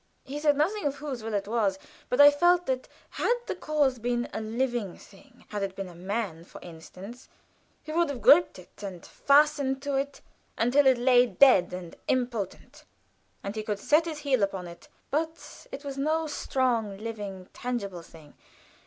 [0.23, 1.77] He said nothing of whose will it was;
[2.09, 5.93] but I felt that had that cause been a living thing had it been a
[5.93, 7.29] man, for instance,
[7.83, 10.21] he would have gripped it and fastened to it
[10.57, 12.83] until it lay dead and impotent,
[13.43, 14.87] and he could set his heel upon it.
[15.11, 18.33] But it was no strong, living, tangible thing.